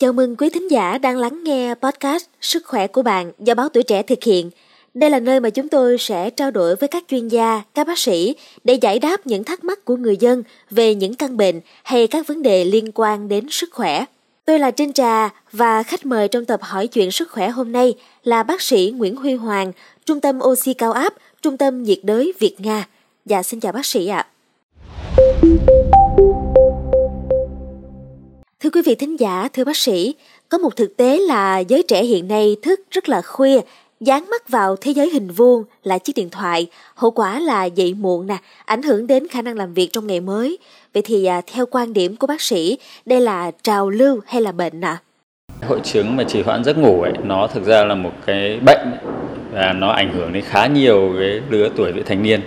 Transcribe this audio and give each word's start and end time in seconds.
Chào 0.00 0.12
mừng 0.12 0.36
quý 0.36 0.50
thính 0.50 0.70
giả 0.70 0.98
đang 0.98 1.16
lắng 1.16 1.44
nghe 1.44 1.74
podcast 1.74 2.24
Sức 2.40 2.66
khỏe 2.66 2.86
của 2.86 3.02
bạn 3.02 3.32
do 3.38 3.54
báo 3.54 3.68
tuổi 3.68 3.82
trẻ 3.82 4.02
thực 4.02 4.24
hiện. 4.24 4.50
Đây 4.94 5.10
là 5.10 5.20
nơi 5.20 5.40
mà 5.40 5.50
chúng 5.50 5.68
tôi 5.68 5.96
sẽ 5.98 6.30
trao 6.30 6.50
đổi 6.50 6.76
với 6.76 6.88
các 6.88 7.04
chuyên 7.08 7.28
gia, 7.28 7.62
các 7.74 7.86
bác 7.86 7.98
sĩ 7.98 8.34
để 8.64 8.74
giải 8.74 8.98
đáp 8.98 9.26
những 9.26 9.44
thắc 9.44 9.64
mắc 9.64 9.84
của 9.84 9.96
người 9.96 10.16
dân 10.16 10.42
về 10.70 10.94
những 10.94 11.14
căn 11.14 11.36
bệnh 11.36 11.60
hay 11.82 12.06
các 12.06 12.26
vấn 12.26 12.42
đề 12.42 12.64
liên 12.64 12.90
quan 12.94 13.28
đến 13.28 13.46
sức 13.50 13.68
khỏe. 13.72 14.04
Tôi 14.44 14.58
là 14.58 14.70
Trinh 14.70 14.92
Trà 14.92 15.28
và 15.52 15.82
khách 15.82 16.06
mời 16.06 16.28
trong 16.28 16.44
tập 16.44 16.60
hỏi 16.62 16.86
chuyện 16.86 17.10
sức 17.10 17.30
khỏe 17.30 17.48
hôm 17.48 17.72
nay 17.72 17.94
là 18.24 18.42
bác 18.42 18.62
sĩ 18.62 18.94
Nguyễn 18.96 19.16
Huy 19.16 19.34
Hoàng, 19.34 19.72
Trung 20.06 20.20
tâm 20.20 20.38
oxy 20.42 20.74
cao 20.74 20.92
áp, 20.92 21.14
Trung 21.42 21.56
tâm 21.56 21.82
nhiệt 21.82 21.98
đới 22.02 22.32
Việt 22.38 22.56
Nga. 22.58 22.88
Dạ 23.26 23.42
xin 23.42 23.60
chào 23.60 23.72
bác 23.72 23.86
sĩ 23.86 24.06
ạ. 24.06 24.26
Thưa 28.70 28.80
quý 28.80 28.82
vị 28.86 28.94
thính 28.94 29.20
giả, 29.20 29.48
thưa 29.52 29.64
bác 29.64 29.76
sĩ, 29.76 30.14
có 30.48 30.58
một 30.58 30.76
thực 30.76 30.96
tế 30.96 31.18
là 31.18 31.58
giới 31.58 31.82
trẻ 31.82 32.04
hiện 32.04 32.28
nay 32.28 32.56
thức 32.62 32.80
rất 32.90 33.08
là 33.08 33.22
khuya, 33.22 33.60
dán 34.00 34.30
mắt 34.30 34.48
vào 34.48 34.76
thế 34.76 34.92
giới 34.92 35.10
hình 35.10 35.30
vuông 35.30 35.64
là 35.82 35.98
chiếc 35.98 36.12
điện 36.16 36.30
thoại, 36.30 36.66
hậu 36.94 37.10
quả 37.10 37.40
là 37.40 37.64
dậy 37.64 37.94
muộn 37.94 38.26
nè, 38.26 38.36
ảnh 38.64 38.82
hưởng 38.82 39.06
đến 39.06 39.28
khả 39.28 39.42
năng 39.42 39.56
làm 39.56 39.74
việc 39.74 39.92
trong 39.92 40.06
ngày 40.06 40.20
mới. 40.20 40.58
Vậy 40.94 41.02
thì 41.02 41.24
à, 41.24 41.40
theo 41.52 41.66
quan 41.66 41.92
điểm 41.92 42.16
của 42.16 42.26
bác 42.26 42.40
sĩ, 42.40 42.78
đây 43.06 43.20
là 43.20 43.50
trào 43.62 43.90
lưu 43.90 44.20
hay 44.26 44.42
là 44.42 44.52
bệnh 44.52 44.80
ạ? 44.80 44.98
À? 45.60 45.68
Hội 45.68 45.80
chứng 45.84 46.16
mà 46.16 46.24
trì 46.24 46.42
hoãn 46.42 46.64
giấc 46.64 46.78
ngủ 46.78 47.02
ấy, 47.02 47.12
nó 47.24 47.46
thực 47.46 47.64
ra 47.64 47.84
là 47.84 47.94
một 47.94 48.12
cái 48.26 48.60
bệnh 48.66 48.88
và 49.52 49.72
nó 49.72 49.90
ảnh 49.90 50.12
hưởng 50.12 50.32
đến 50.32 50.44
khá 50.46 50.66
nhiều 50.66 51.14
cái 51.18 51.40
lứa 51.50 51.68
tuổi 51.76 51.92
vị 51.92 52.02
thành 52.06 52.22
niên. 52.22 52.40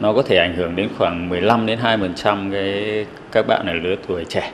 Nó 0.00 0.12
có 0.12 0.22
thể 0.22 0.36
ảnh 0.36 0.56
hưởng 0.56 0.76
đến 0.76 0.88
khoảng 0.98 1.28
15 1.28 1.66
đến 1.66 1.78
20% 1.82 2.52
cái 2.52 3.06
các 3.32 3.46
bạn 3.46 3.66
ở 3.66 3.72
lứa 3.72 3.94
tuổi 4.08 4.24
trẻ. 4.24 4.52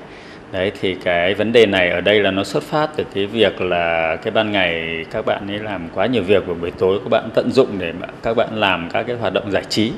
Đấy, 0.53 0.73
thì 0.81 0.95
cái 0.95 1.35
vấn 1.35 1.53
đề 1.53 1.67
này 1.67 1.91
ở 1.91 2.01
đây 2.01 2.21
là 2.21 2.31
nó 2.31 2.45
xuất 2.45 2.63
phát 2.63 2.91
từ 2.97 3.05
cái 3.15 3.27
việc 3.27 3.61
là 3.61 4.17
cái 4.17 4.31
ban 4.31 4.53
ngày 4.53 5.05
các 5.11 5.27
bạn 5.27 5.51
ấy 5.51 5.59
làm 5.59 5.89
quá 5.95 6.07
nhiều 6.07 6.23
việc 6.23 6.47
và 6.47 6.55
buổi 6.55 6.70
tối 6.70 6.98
các 6.98 7.11
bạn 7.11 7.29
tận 7.34 7.51
dụng 7.51 7.69
để 7.79 7.92
mà 8.01 8.07
các 8.23 8.37
bạn 8.37 8.48
làm 8.53 8.89
các 8.92 9.03
cái 9.03 9.17
hoạt 9.17 9.33
động 9.33 9.51
giải 9.51 9.65
trí, 9.69 9.92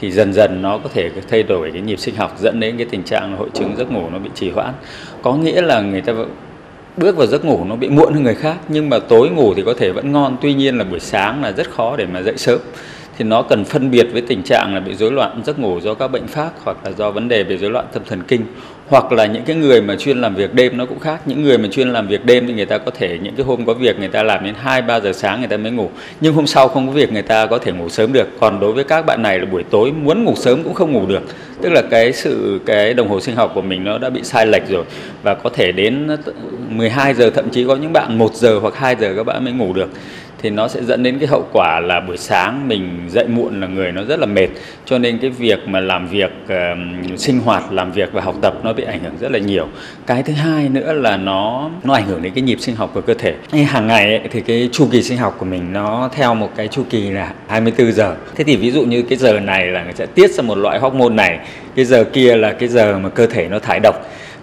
thì 0.00 0.10
dần 0.10 0.32
dần 0.32 0.62
nó 0.62 0.78
có 0.78 0.88
thể 0.94 1.10
thay 1.30 1.42
đổi 1.42 1.70
cái 1.72 1.82
nhịp 1.82 1.98
sinh 1.98 2.14
học, 2.14 2.36
dẫn 2.38 2.60
đến 2.60 2.76
cái 2.76 2.86
tình 2.90 3.02
trạng 3.02 3.36
hội 3.36 3.48
chứng 3.54 3.76
giấc 3.76 3.92
ngủ 3.92 4.10
nó 4.12 4.18
bị 4.18 4.30
trì 4.34 4.50
hoãn. 4.50 4.74
Có 5.22 5.34
nghĩa 5.34 5.62
là 5.62 5.80
người 5.80 6.00
ta 6.00 6.12
bước 6.96 7.16
vào 7.16 7.26
giấc 7.26 7.44
ngủ 7.44 7.64
nó 7.64 7.76
bị 7.76 7.88
muộn 7.88 8.14
hơn 8.14 8.22
người 8.22 8.34
khác, 8.34 8.56
nhưng 8.68 8.90
mà 8.90 8.98
tối 8.98 9.30
ngủ 9.30 9.54
thì 9.54 9.62
có 9.66 9.74
thể 9.78 9.90
vẫn 9.90 10.12
ngon. 10.12 10.36
Tuy 10.42 10.54
nhiên 10.54 10.78
là 10.78 10.84
buổi 10.84 11.00
sáng 11.00 11.42
là 11.42 11.52
rất 11.52 11.70
khó 11.70 11.96
để 11.96 12.06
mà 12.06 12.22
dậy 12.22 12.34
sớm. 12.36 12.58
Thì 13.18 13.24
nó 13.24 13.42
cần 13.42 13.64
phân 13.64 13.90
biệt 13.90 14.06
với 14.12 14.22
tình 14.22 14.42
trạng 14.42 14.74
là 14.74 14.80
bị 14.80 14.94
rối 14.94 15.12
loạn 15.12 15.42
giấc 15.44 15.58
ngủ 15.58 15.80
do 15.80 15.94
các 15.94 16.08
bệnh 16.08 16.26
khác 16.26 16.50
hoặc 16.64 16.76
là 16.84 16.90
do 16.90 17.10
vấn 17.10 17.28
đề 17.28 17.42
về 17.42 17.56
rối 17.56 17.70
loạn 17.70 17.86
tâm 17.92 18.02
thần 18.08 18.22
kinh 18.28 18.40
hoặc 18.88 19.12
là 19.12 19.26
những 19.26 19.42
cái 19.44 19.56
người 19.56 19.82
mà 19.82 19.96
chuyên 19.96 20.20
làm 20.20 20.34
việc 20.34 20.54
đêm 20.54 20.76
nó 20.76 20.86
cũng 20.86 20.98
khác. 20.98 21.20
Những 21.26 21.42
người 21.42 21.58
mà 21.58 21.68
chuyên 21.68 21.92
làm 21.92 22.08
việc 22.08 22.24
đêm 22.24 22.46
thì 22.46 22.52
người 22.52 22.66
ta 22.66 22.78
có 22.78 22.90
thể, 22.90 23.18
những 23.22 23.34
cái 23.36 23.46
hôm 23.46 23.66
có 23.66 23.74
việc 23.74 23.98
người 23.98 24.08
ta 24.08 24.22
làm 24.22 24.44
đến 24.44 24.54
hai, 24.58 24.82
ba 24.82 25.00
giờ 25.00 25.12
sáng 25.12 25.38
người 25.38 25.48
ta 25.48 25.56
mới 25.56 25.72
ngủ. 25.72 25.90
Nhưng 26.20 26.34
hôm 26.34 26.46
sau 26.46 26.68
không 26.68 26.86
có 26.86 26.92
việc 26.92 27.12
người 27.12 27.22
ta 27.22 27.46
có 27.46 27.58
thể 27.58 27.72
ngủ 27.72 27.88
sớm 27.88 28.12
được. 28.12 28.28
Còn 28.40 28.60
đối 28.60 28.72
với 28.72 28.84
các 28.84 29.06
bạn 29.06 29.22
này 29.22 29.38
là 29.38 29.44
buổi 29.44 29.62
tối 29.70 29.92
muốn 29.92 30.24
ngủ 30.24 30.34
sớm 30.36 30.62
cũng 30.62 30.74
không 30.74 30.92
ngủ 30.92 31.06
được. 31.06 31.22
Tức 31.62 31.70
là 31.70 31.82
cái 31.90 32.12
sự, 32.12 32.60
cái 32.66 32.94
đồng 32.94 33.08
hồ 33.08 33.20
sinh 33.20 33.36
học 33.36 33.52
của 33.54 33.62
mình 33.62 33.84
nó 33.84 33.98
đã 33.98 34.10
bị 34.10 34.22
sai 34.22 34.46
lệch 34.46 34.68
rồi. 34.68 34.84
Và 35.22 35.34
có 35.34 35.50
thể 35.50 35.72
đến 35.72 36.08
12 36.68 37.14
giờ, 37.14 37.30
thậm 37.30 37.50
chí 37.50 37.64
có 37.64 37.76
những 37.76 37.92
bạn 37.92 38.18
1 38.18 38.34
giờ 38.34 38.58
hoặc 38.58 38.76
2 38.76 38.96
giờ 39.00 39.12
các 39.16 39.26
bạn 39.26 39.44
mới 39.44 39.52
ngủ 39.52 39.72
được 39.72 39.88
thì 40.44 40.50
nó 40.50 40.68
sẽ 40.68 40.84
dẫn 40.84 41.02
đến 41.02 41.18
cái 41.18 41.28
hậu 41.28 41.46
quả 41.52 41.80
là 41.80 42.00
buổi 42.00 42.16
sáng 42.16 42.68
mình 42.68 43.00
dậy 43.08 43.26
muộn 43.28 43.60
là 43.60 43.66
người 43.66 43.92
nó 43.92 44.04
rất 44.04 44.18
là 44.18 44.26
mệt. 44.26 44.48
Cho 44.84 44.98
nên 44.98 45.18
cái 45.18 45.30
việc 45.30 45.68
mà 45.68 45.80
làm 45.80 46.08
việc 46.08 46.30
uh, 46.44 47.20
sinh 47.20 47.40
hoạt 47.40 47.72
làm 47.72 47.92
việc 47.92 48.12
và 48.12 48.22
học 48.22 48.34
tập 48.40 48.54
nó 48.62 48.72
bị 48.72 48.84
ảnh 48.84 49.00
hưởng 49.04 49.12
rất 49.20 49.32
là 49.32 49.38
nhiều. 49.38 49.68
Cái 50.06 50.22
thứ 50.22 50.32
hai 50.32 50.68
nữa 50.68 50.92
là 50.92 51.16
nó 51.16 51.70
nó 51.84 51.94
ảnh 51.94 52.06
hưởng 52.06 52.22
đến 52.22 52.32
cái 52.34 52.42
nhịp 52.42 52.56
sinh 52.60 52.76
học 52.76 52.90
của 52.94 53.00
cơ 53.00 53.14
thể. 53.14 53.34
Hàng 53.66 53.86
ngày 53.86 54.04
ấy, 54.04 54.28
thì 54.30 54.40
cái 54.40 54.68
chu 54.72 54.88
kỳ 54.92 55.02
sinh 55.02 55.18
học 55.18 55.36
của 55.38 55.46
mình 55.46 55.72
nó 55.72 56.10
theo 56.12 56.34
một 56.34 56.50
cái 56.56 56.68
chu 56.68 56.84
kỳ 56.90 57.10
là 57.10 57.32
24 57.48 57.92
giờ. 57.92 58.16
Thế 58.34 58.44
thì 58.44 58.56
ví 58.56 58.70
dụ 58.70 58.84
như 58.84 59.02
cái 59.02 59.18
giờ 59.18 59.40
này 59.40 59.66
là 59.66 59.84
người 59.84 59.92
sẽ 59.92 60.06
tiết 60.06 60.30
ra 60.30 60.42
một 60.42 60.58
loại 60.58 60.78
hormone 60.78 61.14
này 61.14 61.38
cái 61.76 61.84
giờ 61.84 62.04
kia 62.04 62.36
là 62.36 62.52
cái 62.52 62.68
giờ 62.68 62.98
mà 62.98 63.08
cơ 63.08 63.26
thể 63.26 63.48
nó 63.48 63.58
thải 63.58 63.80
độc 63.80 63.94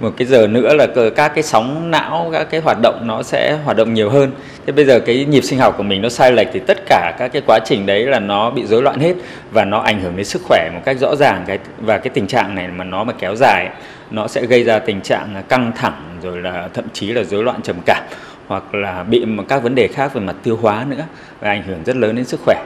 một 0.01 0.13
cái 0.17 0.28
giờ 0.28 0.47
nữa 0.47 0.73
là 0.73 0.88
các 1.16 1.31
cái 1.35 1.44
sóng 1.44 1.91
não, 1.91 2.29
các 2.34 2.47
cái 2.50 2.62
hoạt 2.62 2.78
động 2.81 3.07
nó 3.07 3.23
sẽ 3.23 3.57
hoạt 3.66 3.78
động 3.78 3.94
nhiều 3.94 4.09
hơn. 4.09 4.31
Thế 4.66 4.73
bây 4.73 4.85
giờ 4.85 5.00
cái 5.00 5.25
nhịp 5.25 5.41
sinh 5.41 5.59
học 5.59 5.75
của 5.78 5.84
mình 5.84 6.01
nó 6.01 6.09
sai 6.09 6.31
lệch 6.31 6.47
thì 6.53 6.59
tất 6.59 6.78
cả 6.85 7.16
các 7.19 7.28
cái 7.34 7.41
quá 7.47 7.59
trình 7.66 7.85
đấy 7.85 8.06
là 8.06 8.19
nó 8.19 8.50
bị 8.50 8.66
rối 8.66 8.81
loạn 8.81 9.00
hết 9.00 9.13
và 9.51 9.66
nó 9.66 9.79
ảnh 9.79 10.01
hưởng 10.01 10.16
đến 10.16 10.25
sức 10.25 10.41
khỏe 10.47 10.69
một 10.73 10.81
cách 10.85 10.97
rõ 11.00 11.16
ràng. 11.16 11.44
Cái 11.47 11.59
và 11.78 11.97
cái 11.97 12.11
tình 12.13 12.28
trạng 12.28 12.56
này 12.56 12.67
mà 12.67 12.84
nó 12.84 13.03
mà 13.03 13.13
kéo 13.19 13.35
dài, 13.35 13.69
nó 14.11 14.28
sẽ 14.28 14.45
gây 14.45 14.63
ra 14.63 14.79
tình 14.79 15.01
trạng 15.01 15.44
căng 15.50 15.72
thẳng, 15.75 16.19
rồi 16.23 16.41
là 16.41 16.69
thậm 16.73 16.85
chí 16.94 17.11
là 17.11 17.23
rối 17.23 17.44
loạn 17.44 17.61
trầm 17.61 17.75
cảm 17.85 18.03
hoặc 18.47 18.75
là 18.75 19.03
bị 19.03 19.25
các 19.50 19.63
vấn 19.63 19.75
đề 19.75 19.88
khác 19.88 20.13
về 20.13 20.22
mặt 20.22 20.35
tiêu 20.44 20.57
hóa 20.61 20.85
nữa 20.90 21.03
và 21.40 21.50
ảnh 21.50 21.63
hưởng 21.63 21.84
rất 21.85 21.95
lớn 21.95 22.16
đến 22.16 22.25
sức 22.25 22.40
khỏe. 22.45 22.63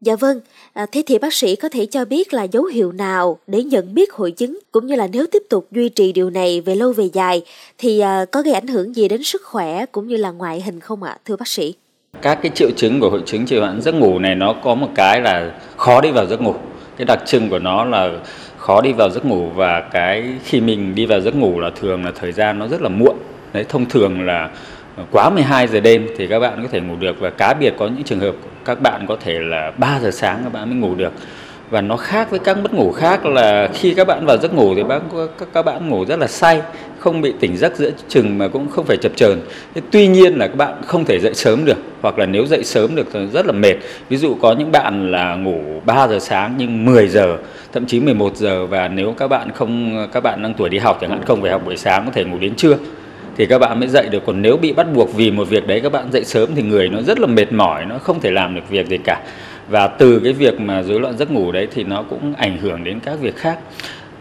Dạ 0.00 0.16
vâng, 0.16 0.40
à, 0.72 0.86
thế 0.92 1.02
thì 1.06 1.18
bác 1.18 1.34
sĩ 1.34 1.56
có 1.56 1.68
thể 1.68 1.86
cho 1.86 2.04
biết 2.04 2.34
là 2.34 2.42
dấu 2.42 2.64
hiệu 2.64 2.92
nào 2.92 3.38
để 3.46 3.62
nhận 3.62 3.94
biết 3.94 4.12
hội 4.12 4.30
chứng 4.30 4.58
cũng 4.72 4.86
như 4.86 4.94
là 4.94 5.06
nếu 5.12 5.26
tiếp 5.32 5.42
tục 5.50 5.66
duy 5.70 5.88
trì 5.88 6.12
điều 6.12 6.30
này 6.30 6.60
về 6.60 6.74
lâu 6.74 6.92
về 6.92 7.08
dài 7.12 7.42
thì 7.78 8.00
à, 8.00 8.24
có 8.32 8.42
gây 8.42 8.54
ảnh 8.54 8.66
hưởng 8.66 8.96
gì 8.96 9.08
đến 9.08 9.22
sức 9.22 9.42
khỏe 9.44 9.86
cũng 9.86 10.08
như 10.08 10.16
là 10.16 10.30
ngoại 10.30 10.60
hình 10.60 10.80
không 10.80 11.02
ạ, 11.02 11.18
thưa 11.24 11.36
bác 11.36 11.48
sĩ? 11.48 11.74
Các 12.22 12.38
cái 12.42 12.52
triệu 12.54 12.70
chứng 12.76 13.00
của 13.00 13.10
hội 13.10 13.22
chứng 13.26 13.46
trì 13.46 13.58
hoãn 13.58 13.82
giấc 13.82 13.94
ngủ 13.94 14.18
này 14.18 14.34
nó 14.34 14.54
có 14.64 14.74
một 14.74 14.88
cái 14.94 15.20
là 15.20 15.60
khó 15.76 16.00
đi 16.00 16.10
vào 16.10 16.26
giấc 16.26 16.40
ngủ. 16.40 16.54
Cái 16.96 17.04
đặc 17.04 17.22
trưng 17.26 17.50
của 17.50 17.58
nó 17.58 17.84
là 17.84 18.10
khó 18.58 18.80
đi 18.80 18.92
vào 18.92 19.10
giấc 19.10 19.24
ngủ 19.24 19.48
và 19.54 19.80
cái 19.80 20.24
khi 20.44 20.60
mình 20.60 20.94
đi 20.94 21.06
vào 21.06 21.20
giấc 21.20 21.34
ngủ 21.34 21.60
là 21.60 21.70
thường 21.80 22.04
là 22.04 22.12
thời 22.20 22.32
gian 22.32 22.58
nó 22.58 22.68
rất 22.68 22.82
là 22.82 22.88
muộn. 22.88 23.16
Đấy 23.52 23.64
thông 23.68 23.88
thường 23.88 24.26
là 24.26 24.50
quá 25.10 25.30
12 25.30 25.66
giờ 25.66 25.80
đêm 25.80 26.06
thì 26.16 26.26
các 26.26 26.38
bạn 26.38 26.62
có 26.62 26.68
thể 26.72 26.80
ngủ 26.80 26.94
được 27.00 27.20
và 27.20 27.30
cá 27.30 27.54
biệt 27.54 27.74
có 27.78 27.86
những 27.86 28.04
trường 28.04 28.20
hợp 28.20 28.34
các 28.64 28.80
bạn 28.80 29.06
có 29.06 29.16
thể 29.20 29.38
là 29.38 29.72
3 29.78 30.00
giờ 30.02 30.10
sáng 30.10 30.40
các 30.44 30.52
bạn 30.52 30.70
mới 30.70 30.78
ngủ 30.78 30.94
được. 30.94 31.12
Và 31.70 31.80
nó 31.80 31.96
khác 31.96 32.30
với 32.30 32.38
các 32.38 32.58
mất 32.58 32.74
ngủ 32.74 32.92
khác 32.92 33.26
là 33.26 33.68
khi 33.74 33.94
các 33.94 34.06
bạn 34.06 34.26
vào 34.26 34.36
giấc 34.38 34.54
ngủ 34.54 34.74
thì 34.74 34.82
các, 34.88 35.02
các 35.52 35.64
bạn 35.64 35.88
ngủ 35.88 36.04
rất 36.04 36.18
là 36.18 36.26
say 36.26 36.62
không 36.98 37.20
bị 37.20 37.32
tỉnh 37.40 37.56
giấc 37.56 37.76
giữa 37.76 37.90
chừng 38.08 38.38
mà 38.38 38.48
cũng 38.48 38.68
không 38.68 38.86
phải 38.86 38.96
chập 38.96 39.12
chờn. 39.16 39.40
Tuy 39.90 40.06
nhiên 40.06 40.34
là 40.34 40.46
các 40.48 40.56
bạn 40.56 40.74
không 40.86 41.04
thể 41.04 41.18
dậy 41.20 41.34
sớm 41.34 41.64
được 41.64 41.76
hoặc 42.02 42.18
là 42.18 42.26
nếu 42.26 42.46
dậy 42.46 42.64
sớm 42.64 42.94
được 42.94 43.06
thì 43.12 43.26
rất 43.32 43.46
là 43.46 43.52
mệt. 43.52 43.74
Ví 44.08 44.16
dụ 44.16 44.34
có 44.34 44.54
những 44.58 44.72
bạn 44.72 45.10
là 45.10 45.34
ngủ 45.34 45.60
3 45.84 46.08
giờ 46.08 46.18
sáng 46.18 46.54
nhưng 46.58 46.84
10 46.84 47.08
giờ 47.08 47.36
thậm 47.72 47.86
chí 47.86 48.00
11 48.00 48.36
giờ 48.36 48.66
và 48.66 48.88
nếu 48.88 49.14
các 49.18 49.28
bạn 49.28 49.50
không 49.54 50.06
các 50.12 50.22
bạn 50.22 50.42
đang 50.42 50.54
tuổi 50.54 50.68
đi 50.68 50.78
học 50.78 50.98
chẳng 51.00 51.10
hạn 51.10 51.22
không 51.26 51.42
phải 51.42 51.50
học 51.50 51.62
buổi 51.64 51.76
sáng 51.76 52.06
có 52.06 52.12
thể 52.12 52.24
ngủ 52.24 52.38
đến 52.40 52.54
trưa 52.54 52.76
thì 53.36 53.46
các 53.46 53.58
bạn 53.58 53.80
mới 53.80 53.88
dậy 53.88 54.08
được. 54.10 54.22
Còn 54.26 54.42
nếu 54.42 54.56
bị 54.56 54.72
bắt 54.72 54.86
buộc 54.94 55.14
vì 55.14 55.30
một 55.30 55.48
việc 55.48 55.66
đấy 55.66 55.80
các 55.80 55.92
bạn 55.92 56.12
dậy 56.12 56.24
sớm 56.24 56.54
thì 56.54 56.62
người 56.62 56.88
nó 56.88 57.02
rất 57.02 57.20
là 57.20 57.26
mệt 57.26 57.52
mỏi 57.52 57.84
nó 57.84 57.98
không 57.98 58.20
thể 58.20 58.30
làm 58.30 58.54
được 58.54 58.62
việc 58.70 58.88
gì 58.88 58.98
cả. 58.98 59.20
Và 59.68 59.86
từ 59.86 60.20
cái 60.24 60.32
việc 60.32 60.60
mà 60.60 60.82
rối 60.82 61.00
loạn 61.00 61.16
giấc 61.18 61.30
ngủ 61.30 61.52
đấy 61.52 61.68
thì 61.74 61.84
nó 61.84 62.02
cũng 62.02 62.34
ảnh 62.36 62.58
hưởng 62.58 62.84
đến 62.84 63.00
các 63.00 63.20
việc 63.20 63.36
khác. 63.36 63.58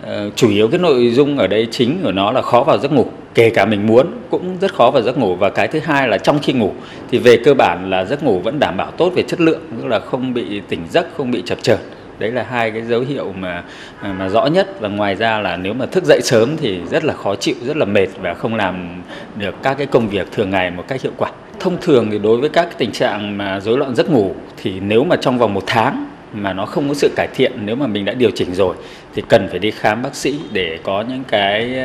Ờ, 0.01 0.29
chủ 0.35 0.49
yếu 0.49 0.67
cái 0.67 0.79
nội 0.79 1.09
dung 1.09 1.37
ở 1.37 1.47
đây 1.47 1.67
chính 1.71 1.99
của 2.03 2.11
nó 2.11 2.31
là 2.31 2.41
khó 2.41 2.63
vào 2.63 2.77
giấc 2.77 2.91
ngủ 2.91 3.05
kể 3.33 3.49
cả 3.49 3.65
mình 3.65 3.87
muốn 3.87 4.07
cũng 4.29 4.57
rất 4.61 4.73
khó 4.73 4.91
vào 4.91 5.01
giấc 5.01 5.17
ngủ. 5.17 5.35
Và 5.35 5.49
cái 5.49 5.67
thứ 5.67 5.79
hai 5.79 6.07
là 6.07 6.17
trong 6.17 6.39
khi 6.39 6.53
ngủ 6.53 6.71
thì 7.11 7.17
về 7.17 7.37
cơ 7.37 7.53
bản 7.53 7.89
là 7.89 8.05
giấc 8.05 8.23
ngủ 8.23 8.39
vẫn 8.39 8.59
đảm 8.59 8.77
bảo 8.77 8.91
tốt 8.91 9.11
về 9.15 9.23
chất 9.23 9.41
lượng 9.41 9.61
tức 9.81 9.87
là 9.87 9.99
không 9.99 10.33
bị 10.33 10.61
tỉnh 10.69 10.81
giấc 10.89 11.07
không 11.17 11.31
bị 11.31 11.43
chập 11.45 11.57
chờn 11.61 11.77
đấy 12.19 12.31
là 12.31 12.45
hai 12.49 12.71
cái 12.71 12.81
dấu 12.81 13.01
hiệu 13.01 13.33
mà 13.39 13.63
à, 14.01 14.13
mà 14.19 14.29
rõ 14.29 14.45
nhất. 14.45 14.67
Và 14.79 14.87
ngoài 14.87 15.15
ra 15.15 15.39
là 15.39 15.57
nếu 15.57 15.73
mà 15.73 15.85
thức 15.85 16.03
dậy 16.03 16.19
sớm 16.23 16.57
thì 16.57 16.79
rất 16.91 17.03
là 17.03 17.13
khó 17.13 17.35
chịu 17.35 17.55
rất 17.65 17.77
là 17.77 17.85
mệt 17.85 18.07
và 18.21 18.33
không 18.33 18.55
làm 18.55 19.01
được 19.35 19.55
các 19.63 19.73
cái 19.77 19.87
công 19.87 20.09
việc 20.09 20.31
thường 20.31 20.49
ngày 20.49 20.71
một 20.71 20.83
cách 20.87 21.01
hiệu 21.01 21.13
quả. 21.17 21.31
Thông 21.59 21.77
thường 21.81 22.07
thì 22.11 22.19
đối 22.19 22.37
với 22.37 22.49
các 22.49 22.63
cái 22.63 22.75
tình 22.77 22.91
trạng 22.91 23.37
mà 23.37 23.59
rối 23.59 23.77
loạn 23.77 23.95
giấc 23.95 24.09
ngủ 24.09 24.35
thì 24.57 24.79
nếu 24.79 25.03
mà 25.03 25.15
trong 25.15 25.37
vòng 25.37 25.53
một 25.53 25.63
tháng 25.67 26.05
mà 26.33 26.53
nó 26.53 26.65
không 26.65 26.87
có 26.87 26.93
sự 26.93 27.09
cải 27.15 27.27
thiện 27.35 27.51
nếu 27.65 27.75
mà 27.75 27.87
mình 27.87 28.05
đã 28.05 28.13
điều 28.13 28.31
chỉnh 28.35 28.55
rồi 28.55 28.75
thì 29.15 29.23
cần 29.29 29.47
phải 29.49 29.59
đi 29.59 29.71
khám 29.71 30.01
bác 30.01 30.15
sĩ 30.15 30.39
để 30.51 30.79
có 30.83 31.01
những 31.09 31.23
cái 31.27 31.75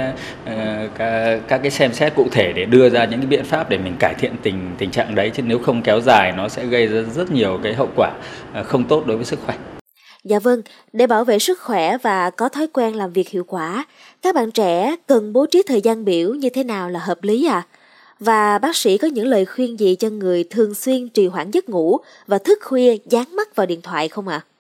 ờ, 0.45 0.85
uh, 0.85 0.91
các, 0.99 1.41
các 1.49 1.59
cái 1.59 1.71
xem 1.71 1.93
xét 1.93 2.15
cụ 2.15 2.29
thể 2.33 2.53
để 2.53 2.65
đưa 2.65 2.89
ra 2.89 3.05
những 3.05 3.21
cái 3.21 3.27
biện 3.27 3.45
pháp 3.45 3.71
để 3.71 3.79
mình 3.79 3.97
cải 3.99 4.15
thiện 4.15 4.33
tình 4.43 4.71
tình 4.79 4.91
trạng 4.91 5.15
đấy. 5.15 5.31
Chứ 5.35 5.43
nếu 5.47 5.59
không 5.59 5.83
kéo 5.83 6.01
dài 6.01 6.33
nó 6.37 6.49
sẽ 6.49 6.65
gây 6.67 6.87
ra 6.87 7.01
rất 7.03 7.31
nhiều 7.31 7.61
cái 7.63 7.75
hậu 7.75 7.89
quả 7.97 8.11
ờ, 8.55 8.63
không 8.63 8.85
tốt 8.85 9.07
đối 9.07 9.17
với 9.17 9.27
sức 9.27 9.39
khỏe. 9.47 9.55
Dạ 10.29 10.39
vâng, 10.39 10.63
để 10.93 11.07
bảo 11.07 11.25
vệ 11.25 11.39
sức 11.39 11.61
khỏe 11.61 11.99
và 11.99 12.31
có 12.31 12.49
thói 12.49 12.67
quen 12.73 12.97
làm 12.97 13.13
việc 13.13 13.29
hiệu 13.29 13.45
quả, 13.45 13.85
các 14.23 14.35
bạn 14.35 14.51
trẻ 14.51 14.97
cần 15.07 15.33
bố 15.33 15.47
trí 15.47 15.63
thời 15.67 15.81
gian 15.81 16.05
biểu 16.05 16.35
như 16.35 16.51
thế 16.51 16.65
nào 16.65 16.91
là 16.91 17.01
hợp 17.01 17.25
lý 17.25 17.47
à? 17.47 17.67
Và 18.21 18.59
bác 18.59 18.77
sĩ 18.77 18.99
có 18.99 19.09
những 19.09 19.27
lời 19.27 19.45
khuyên 19.45 19.81
gì 19.81 19.95
cho 19.95 20.11
người 20.11 20.45
thường 20.45 20.75
xuyên 20.75 21.09
trì 21.09 21.27
hoãn 21.27 21.51
giấc 21.51 21.69
ngủ 21.69 21.99
và 22.27 22.39
thức 22.39 22.59
khuya 22.63 22.97
dán 23.07 23.37
mắt 23.37 23.57
vào 23.57 23.67
điện 23.67 23.83
thoại 23.83 24.09
không 24.09 24.29
ạ? 24.29 24.45
À? 24.45 24.58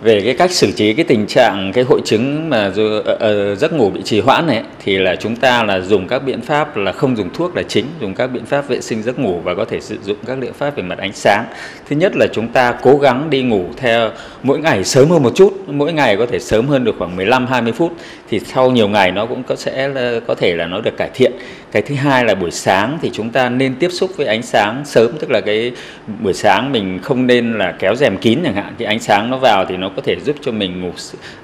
Về 0.00 0.20
cái 0.20 0.34
cách 0.34 0.50
xử 0.50 0.72
trí 0.72 0.92
cái 0.94 1.04
tình 1.04 1.26
trạng, 1.26 1.72
cái 1.72 1.84
hội 1.84 2.00
chứng 2.04 2.50
mà 2.50 2.72
ờ, 2.76 3.16
ờ, 3.18 3.54
giấc 3.54 3.72
ngủ 3.72 3.90
bị 3.90 4.02
trì 4.02 4.20
hoãn 4.20 4.46
này 4.46 4.62
thì 4.84 4.98
là 4.98 5.16
chúng 5.16 5.36
ta 5.36 5.64
là 5.64 5.80
dùng 5.80 6.08
các 6.08 6.18
biện 6.18 6.40
pháp 6.40 6.76
là 6.76 6.92
không 6.92 7.16
dùng 7.16 7.30
thuốc 7.34 7.56
là 7.56 7.62
chính, 7.62 7.86
dùng 8.00 8.14
các 8.14 8.26
biện 8.26 8.44
pháp 8.44 8.68
vệ 8.68 8.80
sinh 8.80 9.02
giấc 9.02 9.18
ngủ 9.18 9.40
và 9.44 9.54
có 9.54 9.64
thể 9.64 9.80
sử 9.80 9.96
dụng 10.04 10.16
các 10.26 10.38
liệu 10.38 10.52
pháp 10.52 10.76
về 10.76 10.82
mặt 10.82 10.98
ánh 10.98 11.12
sáng. 11.12 11.44
Thứ 11.88 11.96
nhất 11.96 12.16
là 12.16 12.26
chúng 12.32 12.48
ta 12.48 12.74
cố 12.82 12.98
gắng 12.98 13.30
đi 13.30 13.42
ngủ 13.42 13.64
theo, 13.76 14.10
mỗi 14.42 14.58
ngày 14.58 14.84
sớm 14.84 15.10
hơn 15.10 15.22
một 15.22 15.32
chút, 15.34 15.54
mỗi 15.66 15.92
ngày 15.92 16.16
có 16.16 16.26
thể 16.26 16.38
sớm 16.38 16.66
hơn 16.66 16.84
được 16.84 16.94
khoảng 16.98 17.16
15 17.16 17.46
20 17.46 17.72
phút, 17.72 17.92
thì 18.30 18.40
sau 18.40 18.70
nhiều 18.70 18.88
ngày 18.88 19.12
nó 19.12 19.26
cũng 19.26 19.42
có 19.42 19.56
sẽ 19.56 19.90
có 20.26 20.34
thể 20.34 20.56
là 20.56 20.66
nó 20.66 20.80
được 20.80 20.96
cải 20.96 21.10
thiện. 21.14 21.32
Cái 21.72 21.82
thứ 21.82 21.94
hai 21.94 22.24
là 22.24 22.34
buổi 22.34 22.50
sáng 22.50 22.98
thì 23.02 23.10
chúng 23.12 23.30
ta 23.30 23.48
nên 23.48 23.74
tiếp 23.74 23.88
xúc 23.88 24.10
với 24.16 24.26
ánh 24.26 24.42
sáng 24.42 24.82
sớm, 24.84 25.10
tức 25.18 25.30
là 25.30 25.40
cái 25.40 25.72
buổi 26.22 26.34
sáng 26.34 26.72
mình 26.72 26.98
không 27.02 27.26
nên 27.26 27.58
là 27.58 27.74
kéo 27.78 27.94
rèm 27.94 28.16
kín 28.16 28.38
chẳng 28.44 28.54
hạn, 28.54 28.74
cái 28.78 28.86
ánh 28.86 29.00
sáng 29.00 29.30
nó 29.30 29.36
vào 29.36 29.64
thì 29.64 29.76
nó 29.76 29.87
có 29.96 30.02
thể 30.02 30.16
giúp 30.20 30.36
cho 30.40 30.52
mình 30.52 30.80
ngủ 30.80 30.90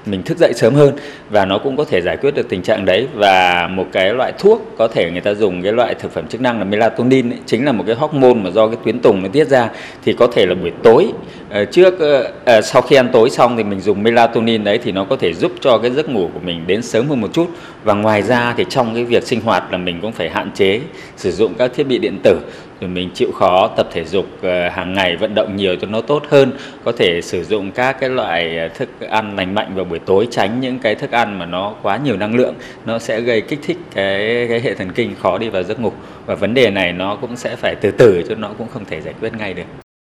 mình 0.05 0.23
thức 0.23 0.37
dậy 0.37 0.53
sớm 0.55 0.73
hơn 0.73 0.93
và 1.29 1.45
nó 1.45 1.57
cũng 1.57 1.77
có 1.77 1.85
thể 1.85 2.01
giải 2.01 2.17
quyết 2.17 2.35
được 2.35 2.49
tình 2.49 2.61
trạng 2.61 2.85
đấy. 2.85 3.07
Và 3.13 3.67
một 3.71 3.85
cái 3.91 4.13
loại 4.13 4.33
thuốc 4.39 4.75
có 4.77 4.87
thể 4.87 5.11
người 5.11 5.21
ta 5.21 5.33
dùng 5.33 5.63
cái 5.63 5.71
loại 5.71 5.93
thực 5.93 6.13
phẩm 6.13 6.27
chức 6.27 6.41
năng 6.41 6.59
là 6.59 6.63
melatonin 6.63 7.29
ấy, 7.29 7.39
chính 7.45 7.65
là 7.65 7.71
một 7.71 7.83
cái 7.87 7.95
hormone 7.95 8.33
mà 8.33 8.49
do 8.49 8.67
cái 8.67 8.77
tuyến 8.85 8.99
tùng 8.99 9.23
nó 9.23 9.29
tiết 9.29 9.47
ra. 9.47 9.69
Thì 10.05 10.13
có 10.13 10.27
thể 10.27 10.45
là 10.45 10.55
buổi 10.55 10.71
tối 10.83 11.07
ờ, 11.49 11.65
trước 11.65 11.99
ờ, 11.99 12.31
ờ, 12.45 12.61
sau 12.61 12.81
khi 12.81 12.95
ăn 12.95 13.09
tối 13.13 13.29
xong 13.29 13.57
thì 13.57 13.63
mình 13.63 13.79
dùng 13.79 14.03
melatonin 14.03 14.63
đấy 14.63 14.79
thì 14.83 14.91
nó 14.91 15.05
có 15.05 15.15
thể 15.15 15.33
giúp 15.33 15.51
cho 15.61 15.77
cái 15.77 15.91
giấc 15.91 16.09
ngủ 16.09 16.29
của 16.33 16.39
mình 16.39 16.67
đến 16.67 16.81
sớm 16.81 17.07
hơn 17.07 17.21
một 17.21 17.33
chút. 17.33 17.47
Và 17.83 17.93
ngoài 17.93 18.21
ra 18.21 18.53
thì 18.57 18.65
trong 18.69 18.95
cái 18.95 19.03
việc 19.03 19.23
sinh 19.23 19.41
hoạt 19.41 19.71
là 19.71 19.77
mình 19.77 19.99
cũng 20.01 20.11
phải 20.11 20.29
hạn 20.29 20.51
chế 20.55 20.81
sử 21.17 21.31
dụng 21.31 21.53
các 21.53 21.71
thiết 21.75 21.83
bị 21.83 21.97
điện 21.97 22.19
tử 22.23 22.39
rồi 22.81 22.89
mình 22.89 23.09
chịu 23.13 23.31
khó 23.31 23.67
tập 23.67 23.87
thể 23.91 24.05
dục 24.05 24.25
ờ, 24.41 24.69
hàng 24.69 24.93
ngày 24.93 25.15
vận 25.15 25.35
động 25.35 25.55
nhiều 25.55 25.75
cho 25.81 25.87
nó 25.87 26.01
tốt 26.01 26.23
hơn 26.29 26.51
có 26.83 26.91
thể 26.91 27.21
sử 27.21 27.43
dụng 27.43 27.71
các 27.71 27.99
cái 27.99 28.09
loại 28.09 28.57
ờ, 28.57 28.67
thức 28.67 28.89
ăn 28.99 29.35
lành 29.35 29.55
mạnh 29.55 29.75
vào 29.75 29.85
buổi 29.85 29.99
tối 29.99 30.27
tránh 30.31 30.61
những 30.61 30.79
cái 30.79 30.95
thức 30.95 31.11
ăn 31.11 31.39
mà 31.39 31.45
nó 31.45 31.73
quá 31.83 31.97
nhiều 31.97 32.17
năng 32.17 32.35
lượng 32.35 32.55
nó 32.85 32.99
sẽ 32.99 33.21
gây 33.21 33.41
kích 33.41 33.59
thích 33.63 33.77
cái 33.93 34.45
cái 34.49 34.61
hệ 34.61 34.75
thần 34.75 34.91
kinh 34.95 35.15
khó 35.21 35.37
đi 35.37 35.49
vào 35.49 35.63
giấc 35.63 35.79
ngủ 35.79 35.91
và 36.25 36.35
vấn 36.35 36.53
đề 36.53 36.69
này 36.69 36.93
nó 36.93 37.15
cũng 37.15 37.37
sẽ 37.37 37.55
phải 37.55 37.75
từ 37.81 37.91
từ 37.91 38.23
chứ 38.29 38.35
nó 38.35 38.49
cũng 38.57 38.67
không 38.73 38.85
thể 38.85 39.01
giải 39.01 39.13
quyết 39.21 39.33
ngay 39.37 39.53
được. 39.53 39.63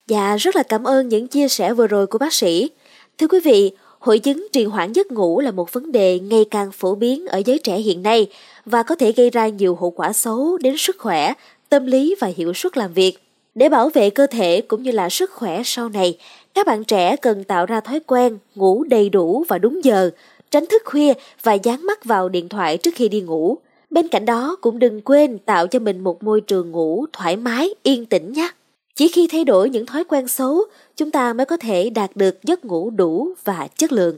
Dạ, 0.07 0.37
rất 0.37 0.55
là 0.55 0.63
cảm 0.63 0.83
ơn 0.83 1.07
những 1.07 1.27
chia 1.27 1.47
sẻ 1.47 1.73
vừa 1.73 1.87
rồi 1.87 2.07
của 2.07 2.17
bác 2.17 2.33
sĩ. 2.33 2.69
Thưa 3.17 3.27
quý 3.27 3.39
vị, 3.43 3.71
hội 3.99 4.19
chứng 4.19 4.47
trì 4.53 4.65
hoãn 4.65 4.93
giấc 4.93 5.11
ngủ 5.11 5.39
là 5.39 5.51
một 5.51 5.73
vấn 5.73 5.91
đề 5.91 6.19
ngày 6.19 6.45
càng 6.51 6.71
phổ 6.71 6.95
biến 6.95 7.27
ở 7.27 7.41
giới 7.45 7.59
trẻ 7.59 7.75
hiện 7.75 8.03
nay 8.03 8.27
và 8.65 8.83
có 8.83 8.95
thể 8.95 9.11
gây 9.11 9.29
ra 9.29 9.47
nhiều 9.47 9.75
hậu 9.75 9.91
quả 9.91 10.13
xấu 10.13 10.57
đến 10.57 10.77
sức 10.77 10.95
khỏe, 10.99 11.33
tâm 11.69 11.85
lý 11.85 12.15
và 12.19 12.27
hiệu 12.27 12.53
suất 12.53 12.77
làm 12.77 12.93
việc. 12.93 13.17
Để 13.55 13.69
bảo 13.69 13.89
vệ 13.89 14.09
cơ 14.09 14.27
thể 14.27 14.61
cũng 14.61 14.83
như 14.83 14.91
là 14.91 15.09
sức 15.09 15.31
khỏe 15.31 15.61
sau 15.65 15.89
này, 15.89 16.17
các 16.53 16.67
bạn 16.67 16.83
trẻ 16.83 17.15
cần 17.15 17.43
tạo 17.43 17.65
ra 17.65 17.79
thói 17.79 17.99
quen 17.99 18.37
ngủ 18.55 18.83
đầy 18.83 19.09
đủ 19.09 19.45
và 19.47 19.57
đúng 19.57 19.83
giờ, 19.83 20.09
tránh 20.51 20.65
thức 20.65 20.81
khuya 20.85 21.13
và 21.43 21.53
dán 21.53 21.85
mắt 21.85 22.05
vào 22.05 22.29
điện 22.29 22.49
thoại 22.49 22.77
trước 22.77 22.91
khi 22.95 23.09
đi 23.09 23.21
ngủ. 23.21 23.57
Bên 23.89 24.07
cạnh 24.07 24.25
đó 24.25 24.55
cũng 24.61 24.79
đừng 24.79 25.01
quên 25.01 25.37
tạo 25.37 25.67
cho 25.67 25.79
mình 25.79 25.99
một 25.99 26.23
môi 26.23 26.41
trường 26.41 26.71
ngủ 26.71 27.05
thoải 27.13 27.35
mái, 27.35 27.73
yên 27.83 28.05
tĩnh 28.05 28.33
nhé. 28.33 28.49
Chỉ 28.95 29.07
khi 29.07 29.27
thay 29.31 29.43
đổi 29.43 29.69
những 29.69 29.85
thói 29.85 30.03
quen 30.03 30.27
xấu, 30.27 30.61
chúng 30.95 31.11
ta 31.11 31.33
mới 31.33 31.45
có 31.45 31.57
thể 31.57 31.89
đạt 31.89 32.11
được 32.15 32.43
giấc 32.43 32.65
ngủ 32.65 32.89
đủ 32.89 33.33
và 33.43 33.67
chất 33.77 33.91
lượng. 33.91 34.17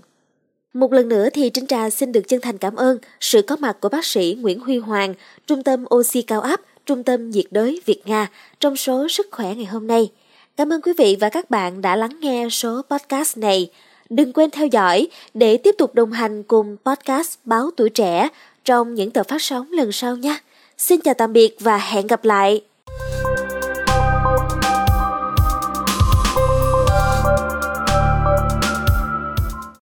Một 0.74 0.94
lần 0.94 1.10
nữa 1.10 1.30
thì 1.34 1.50
Trinh 1.50 1.68
Trà 1.68 1.90
xin 1.90 2.12
được 2.12 2.28
chân 2.28 2.42
thành 2.42 2.58
cảm 2.58 2.76
ơn 2.76 2.98
sự 3.20 3.42
có 3.42 3.56
mặt 3.56 3.78
của 3.82 3.90
bác 3.90 4.06
sĩ 4.06 4.38
Nguyễn 4.42 4.60
Huy 4.60 4.78
Hoàng, 4.78 5.14
Trung 5.48 5.64
tâm 5.64 5.86
Oxy 5.96 6.22
Cao 6.22 6.42
áp, 6.42 6.62
Trung 6.90 7.04
tâm 7.04 7.30
nhiệt 7.30 7.46
đới 7.52 7.82
Việt 7.86 8.02
Nga 8.06 8.28
trong 8.60 8.76
số 8.76 9.08
Sức 9.08 9.28
khỏe 9.32 9.56
ngày 9.56 9.66
hôm 9.66 9.88
nay. 9.88 10.12
Cảm 10.58 10.74
ơn 10.74 10.82
quý 10.82 10.92
vị 10.98 11.18
và 11.20 11.30
các 11.30 11.50
bạn 11.50 11.82
đã 11.82 11.96
lắng 11.96 12.18
nghe 12.22 12.48
số 12.52 12.82
podcast 12.90 13.38
này. 13.38 13.70
Đừng 14.10 14.34
quên 14.34 14.52
theo 14.52 14.68
dõi 14.68 15.08
để 15.34 15.58
tiếp 15.58 15.76
tục 15.78 15.96
đồng 15.96 16.12
hành 16.12 16.44
cùng 16.44 16.78
podcast 16.86 17.40
Báo 17.46 17.70
Tuổi 17.78 17.90
Trẻ 17.90 18.28
trong 18.66 18.94
những 18.94 19.12
tờ 19.12 19.24
phát 19.24 19.42
sóng 19.42 19.72
lần 19.72 19.92
sau 19.92 20.16
nhé. 20.16 20.38
Xin 20.78 21.02
chào 21.02 21.14
tạm 21.14 21.34
biệt 21.34 21.56
và 21.60 21.78
hẹn 21.78 22.08
gặp 22.08 22.26
lại! 22.26 22.62